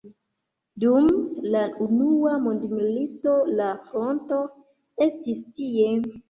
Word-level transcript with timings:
Dum 0.83 1.09
la 1.55 1.61
unua 1.85 2.31
mondmilito 2.45 3.37
la 3.61 3.69
fronto 3.91 4.41
estis 5.09 5.45
tie. 5.61 5.87